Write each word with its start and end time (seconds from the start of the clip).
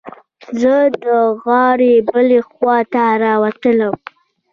زه 0.61 0.75
د 1.03 1.05
غار 1.43 1.81
بلې 2.07 2.39
خوا 2.49 2.77
ته 2.93 3.03
راووتلم. 3.21 3.95